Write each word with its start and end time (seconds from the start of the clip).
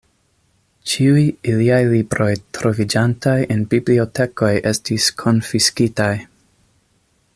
Ĉiuj 0.91 1.25
liaj 1.59 1.81
libroj 1.91 2.29
troviĝantaj 2.59 3.35
en 3.57 3.61
bibliotekoj 3.75 4.51
estis 4.71 5.11
konfiskitaj. 5.25 6.13